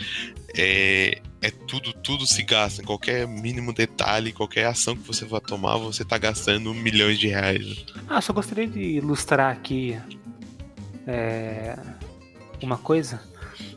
[0.56, 2.82] é, é tudo, tudo se gasta.
[2.82, 7.84] Qualquer mínimo detalhe, qualquer ação que você vá tomar, você está gastando milhões de reais.
[8.08, 9.98] Ah, só gostaria de ilustrar aqui
[11.10, 11.76] é,
[12.62, 13.20] uma coisa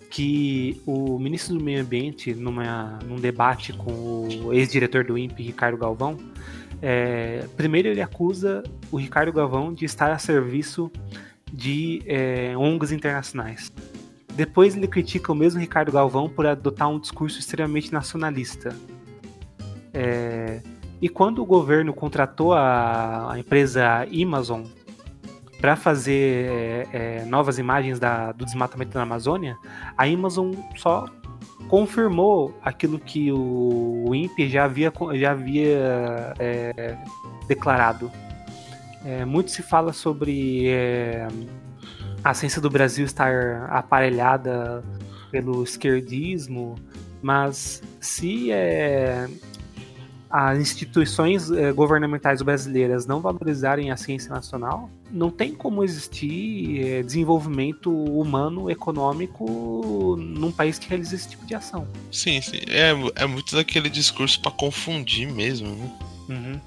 [0.09, 5.75] que o ministro do Meio Ambiente, numa, num debate com o ex-diretor do INPE, Ricardo
[5.75, 6.17] Galvão,
[6.79, 10.91] é, primeiro ele acusa o Ricardo Galvão de estar a serviço
[11.51, 13.71] de é, ONGs internacionais.
[14.35, 18.75] Depois ele critica o mesmo Ricardo Galvão por adotar um discurso extremamente nacionalista.
[19.91, 20.61] É,
[21.01, 24.63] e quando o governo contratou a, a empresa Amazon
[25.63, 29.57] para fazer é, é, novas imagens da, do desmatamento na Amazônia,
[29.97, 31.05] a Amazon só
[31.69, 36.97] confirmou aquilo que o, o INPE já havia, já havia é,
[37.47, 38.11] declarado.
[39.05, 41.29] É, muito se fala sobre é,
[42.21, 44.83] a ciência do Brasil estar aparelhada
[45.31, 46.75] pelo esquerdismo,
[47.21, 49.29] mas se é,
[50.29, 57.03] as instituições é, governamentais brasileiras não valorizarem a ciência nacional, não tem como existir é,
[57.03, 61.87] desenvolvimento humano, econômico num país que realiza esse tipo de ação.
[62.11, 62.59] Sim, sim.
[62.67, 65.91] É, é muito daquele discurso para confundir mesmo, né?
[66.29, 66.61] Uhum.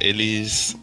[0.00, 0.76] Eles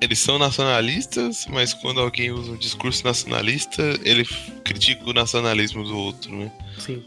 [0.00, 4.24] eles são nacionalistas, mas quando alguém usa um discurso nacionalista, ele
[4.64, 6.50] critica o nacionalismo do outro, né?
[6.78, 7.04] Sim.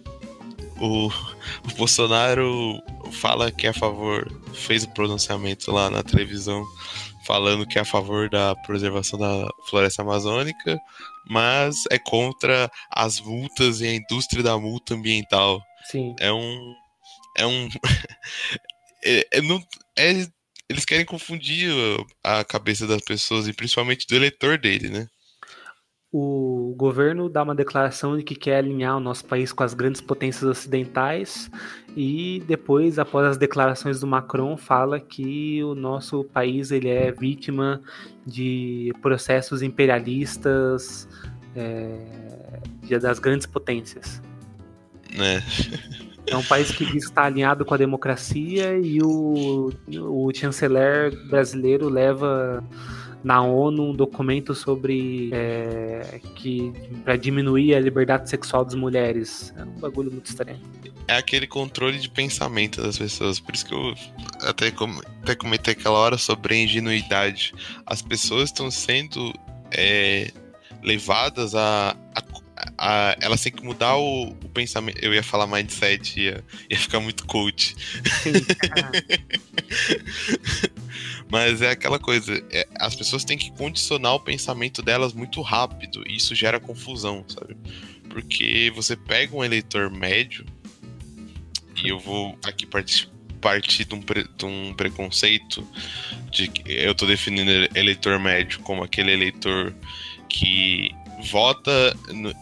[0.80, 6.63] O, o Bolsonaro fala que é a favor, fez o pronunciamento lá na televisão
[7.28, 10.80] falando que é a favor da preservação da floresta amazônica,
[11.30, 15.62] mas é contra as multas e a indústria da multa ambiental.
[15.92, 16.16] Sim.
[16.20, 16.74] É um.
[17.38, 17.68] É um.
[19.04, 19.62] é, é, não,
[19.98, 20.26] é
[20.70, 21.70] eles querem confundir
[22.24, 25.08] a cabeça das pessoas e principalmente do eleitor dele, né?
[26.12, 30.00] O governo dá uma declaração de que quer alinhar o nosso país com as grandes
[30.00, 31.52] potências ocidentais
[31.96, 37.82] e depois, após as declarações do Macron, fala que o nosso país ele é vítima
[38.26, 41.10] de processos imperialistas
[41.54, 44.21] é, das grandes potências.
[45.13, 45.42] É.
[46.29, 52.62] É um país que estar alinhado com a democracia e o, o chanceler brasileiro leva
[53.24, 56.72] na ONU um documento sobre é, que
[57.04, 59.54] para diminuir a liberdade sexual das mulheres.
[59.58, 60.60] É um bagulho muito estranho.
[61.08, 63.40] É aquele controle de pensamento das pessoas.
[63.40, 63.94] Por isso que eu
[64.42, 64.72] até,
[65.24, 67.54] até comentei aquela hora sobre a ingenuidade.
[67.86, 69.34] As pessoas estão sendo
[69.72, 70.32] é,
[70.84, 72.22] levadas a, a
[72.78, 75.00] a, elas têm que mudar o, o, pensamento.
[75.02, 77.76] Eu ia falar mindset, ia, ia ficar muito coach.
[81.30, 86.04] Mas é aquela coisa, é, as pessoas têm que condicionar o pensamento delas muito rápido,
[86.08, 87.58] e isso gera confusão, sabe?
[88.10, 90.46] Porque você pega um eleitor médio,
[91.84, 93.10] e eu vou aqui partir,
[93.42, 95.67] partir de, um pre, de um preconceito
[96.32, 99.75] de que eu tô definindo eleitor médio como aquele eleitor
[100.30, 101.98] que vota,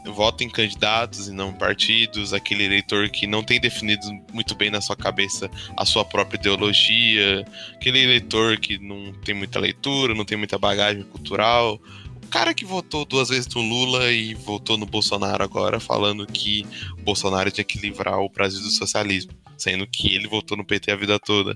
[0.06, 4.82] vota em candidatos e não partidos, aquele eleitor que não tem definido muito bem na
[4.82, 10.38] sua cabeça a sua própria ideologia, aquele eleitor que não tem muita leitura, não tem
[10.38, 11.80] muita bagagem cultural.
[12.24, 16.66] O cara que votou duas vezes no Lula e votou no Bolsonaro agora, falando que
[16.98, 20.92] o Bolsonaro tinha que livrar o Brasil do socialismo, sendo que ele votou no PT
[20.92, 21.56] a vida toda.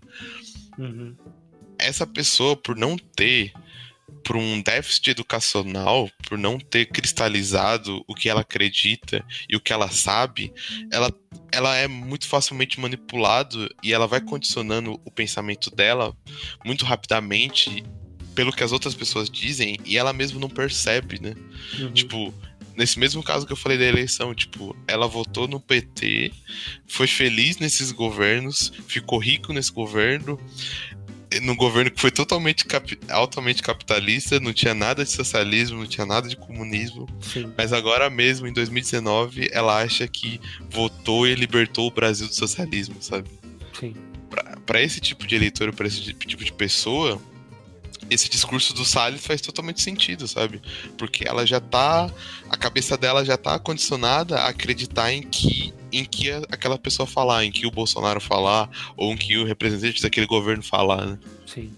[0.77, 1.15] Uhum.
[1.77, 3.51] Essa pessoa, por não ter
[4.23, 9.73] por um déficit educacional, por não ter cristalizado o que ela acredita e o que
[9.73, 10.53] ela sabe,
[10.91, 11.11] ela,
[11.51, 16.15] ela é muito facilmente manipulado e ela vai condicionando o pensamento dela
[16.65, 17.83] muito rapidamente
[18.35, 21.35] pelo que as outras pessoas dizem e ela mesmo não percebe, né?
[21.77, 21.91] Uhum.
[21.91, 22.33] Tipo,
[22.79, 26.31] nesse mesmo caso que eu falei da eleição, tipo, ela votou no PT,
[26.87, 30.39] foi feliz nesses governos, ficou rico nesse governo,
[31.41, 32.65] num governo que foi totalmente
[33.09, 37.07] altamente capitalista, não tinha nada de socialismo, não tinha nada de comunismo.
[37.21, 37.51] Sim.
[37.55, 42.95] Mas agora mesmo, em 2019, ela acha que votou e libertou o Brasil do socialismo,
[42.99, 43.29] sabe?
[43.79, 43.93] Sim.
[44.65, 47.21] Para esse tipo de eleitor, para esse tipo de pessoa,
[48.09, 50.61] esse discurso do Salles faz totalmente sentido, sabe?
[50.97, 52.11] Porque ela já tá.
[52.49, 57.43] A cabeça dela já tá condicionada a acreditar em que em que aquela pessoa falar,
[57.43, 61.19] em que o Bolsonaro falar, ou em que o representante daquele governo falar, né?
[61.45, 61.71] Sim.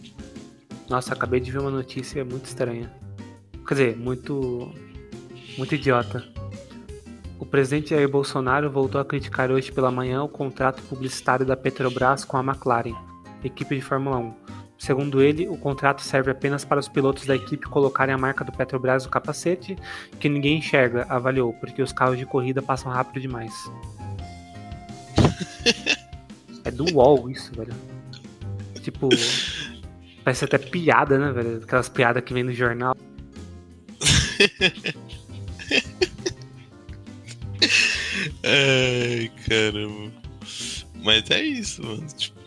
[0.89, 2.91] Nossa, acabei de ver uma notícia muito estranha.
[3.68, 4.74] Quer dizer, muito.
[5.57, 6.28] muito idiota.
[7.39, 12.24] O presidente Jair Bolsonaro voltou a criticar hoje pela manhã o contrato publicitário da Petrobras
[12.24, 12.95] com a McLaren,
[13.43, 14.41] equipe de Fórmula 1
[14.82, 18.51] Segundo ele, o contrato serve apenas para os pilotos da equipe colocarem a marca do
[18.51, 19.78] Petrobras no capacete,
[20.20, 23.53] que ninguém enxerga, avaliou, porque os carros de corrida passam rápido demais.
[26.64, 27.74] É do UOL isso, velho.
[28.82, 29.09] Tipo,
[30.24, 31.62] parece até piada, né, velho?
[31.64, 32.95] Aquelas piadas que vem no jornal.
[38.43, 40.12] Ai, caramba.
[41.03, 42.07] Mas é isso, mano.
[42.18, 42.39] Tipo,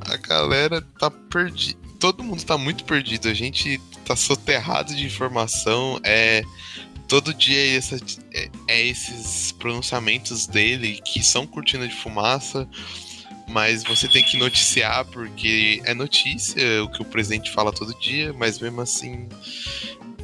[0.00, 1.78] a galera tá perdida.
[1.98, 3.28] Todo mundo tá muito perdido.
[3.28, 5.98] A gente tá soterrado de informação.
[6.04, 6.42] É.
[7.14, 7.96] Todo dia é, essa,
[8.34, 12.68] é, é esses pronunciamentos dele que são cortina de fumaça
[13.46, 18.32] mas você tem que noticiar porque é notícia o que o presidente fala todo dia,
[18.32, 19.28] mas mesmo assim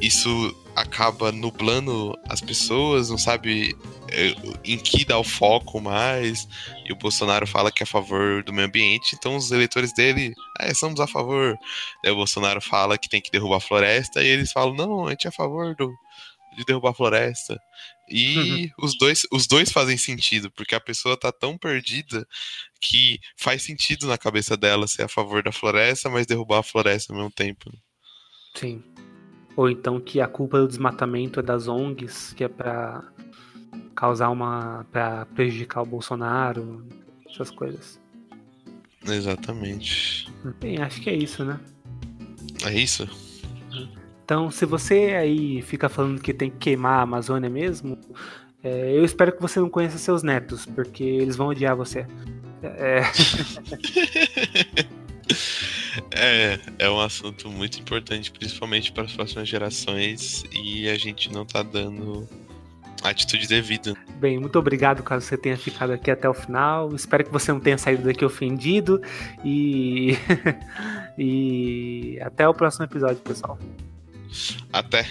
[0.01, 0.29] isso
[0.75, 3.73] acaba nublando as pessoas, não sabe
[4.09, 4.35] é,
[4.65, 6.47] em que dá o foco mais,
[6.85, 10.33] e o Bolsonaro fala que é a favor do meio ambiente, então os eleitores dele,
[10.59, 11.57] ah, somos a favor.
[12.03, 15.11] Aí o Bolsonaro fala que tem que derrubar a floresta, e eles falam, não, a
[15.11, 15.93] gente é a favor do,
[16.55, 17.59] de derrubar a floresta.
[18.09, 18.85] E uhum.
[18.85, 22.27] os, dois, os dois fazem sentido, porque a pessoa tá tão perdida
[22.79, 27.13] que faz sentido na cabeça dela ser a favor da floresta, mas derrubar a floresta
[27.13, 27.71] ao mesmo tempo.
[28.55, 28.83] Sim.
[29.55, 33.03] Ou então que a culpa do desmatamento é das ONGs, que é para
[33.95, 34.85] causar uma.
[34.91, 36.85] para prejudicar o Bolsonaro,
[37.29, 37.99] essas coisas.
[39.05, 40.29] Exatamente.
[40.59, 41.59] Bem, acho que é isso, né?
[42.65, 43.07] É isso?
[44.31, 47.99] Então, se você aí fica falando que tem que queimar a Amazônia mesmo,
[48.63, 52.07] é, eu espero que você não conheça seus netos, porque eles vão odiar você.
[52.63, 53.01] É...
[56.15, 61.45] é, é um assunto muito importante, principalmente para as próximas gerações, e a gente não
[61.45, 62.25] tá dando
[63.03, 63.97] atitude devida.
[64.15, 66.95] Bem, muito obrigado caso você tenha ficado aqui até o final.
[66.95, 69.01] Espero que você não tenha saído daqui ofendido.
[69.43, 70.17] E,
[71.19, 73.59] e até o próximo episódio, pessoal.
[74.71, 75.05] Até.